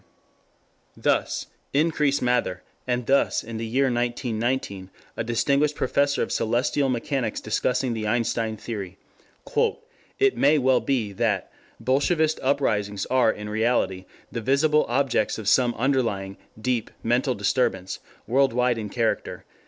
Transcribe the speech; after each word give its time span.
]Thus 0.97 1.45
Increase 1.73 2.23
Mather, 2.23 2.63
and 2.87 3.05
thus 3.05 3.43
in 3.43 3.57
the 3.57 3.67
year 3.67 3.83
1919 3.83 4.89
a 5.15 5.23
distinguished 5.23 5.75
Professor 5.75 6.23
of 6.23 6.31
Celestial 6.31 6.89
Mechanics 6.89 7.39
discussing 7.39 7.93
the 7.93 8.07
Einstein 8.07 8.57
theory: 8.57 8.97
"It 10.17 10.35
may 10.35 10.57
well 10.57 10.79
be 10.79 11.13
that.... 11.13 11.51
Bolshevist 11.79 12.39
uprisings 12.41 13.05
are 13.11 13.31
in 13.31 13.47
reality 13.47 14.05
the 14.31 14.41
visible 14.41 14.87
objects 14.89 15.37
of 15.37 15.47
some 15.47 15.75
underlying, 15.75 16.35
deep, 16.59 16.89
mental 17.03 17.35
disturbance, 17.35 17.99
world 18.25 18.53
wide 18.53 18.79
in 18.79 18.89
character.... 18.89 19.45